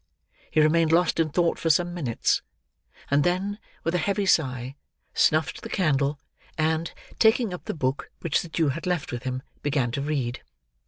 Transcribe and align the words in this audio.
He 0.49 0.59
remained 0.59 0.91
lost 0.91 1.19
in 1.19 1.29
thought 1.29 1.59
for 1.59 1.69
some 1.69 1.93
minutes; 1.93 2.41
and 3.11 3.23
then, 3.23 3.59
with 3.83 3.93
a 3.93 3.99
heavy 3.99 4.25
sigh, 4.25 4.75
snuffed 5.13 5.61
the 5.61 5.69
candle, 5.69 6.19
and, 6.57 6.91
taking 7.19 7.53
up 7.53 7.65
the 7.65 7.75
book 7.75 8.09
which 8.21 8.41
the 8.41 8.49
Jew 8.49 8.69
had 8.69 8.87
left 8.87 9.11
with 9.11 9.21
him, 9.25 9.43
began 9.61 9.91
to 9.91 10.01
read. 10.01 10.41